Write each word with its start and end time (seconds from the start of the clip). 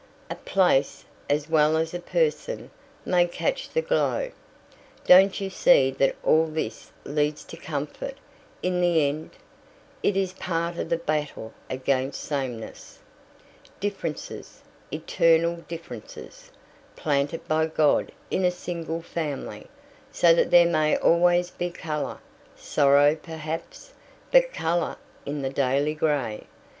A 0.31 0.35
place, 0.35 1.05
as 1.29 1.47
well 1.47 1.77
as 1.77 1.93
a 1.93 1.99
person, 1.99 2.71
may 3.05 3.27
catch 3.27 3.69
the 3.69 3.83
glow. 3.83 4.31
Don't 5.05 5.39
you 5.39 5.47
see 5.51 5.91
that 5.91 6.15
all 6.23 6.47
this 6.47 6.91
leads 7.05 7.43
to 7.43 7.55
comfort 7.55 8.15
in 8.63 8.81
the 8.81 9.07
end? 9.07 9.29
It 10.01 10.17
is 10.17 10.33
part 10.33 10.79
of 10.79 10.89
the 10.89 10.97
battle 10.97 11.53
against 11.69 12.23
sameness. 12.23 12.97
Differences 13.79 14.63
eternal 14.91 15.57
differences, 15.67 16.49
planted 16.95 17.47
by 17.47 17.67
God 17.67 18.11
in 18.31 18.43
a 18.43 18.49
single 18.49 19.03
family, 19.03 19.67
so 20.11 20.33
that 20.33 20.49
there 20.49 20.65
may 20.65 20.97
always 20.97 21.51
be 21.51 21.69
colour; 21.69 22.17
sorrow 22.55 23.13
perhaps, 23.15 23.93
but 24.31 24.51
colour 24.51 24.97
in 25.27 25.43
the 25.43 25.51
daily 25.51 25.93
grey. 25.93 26.47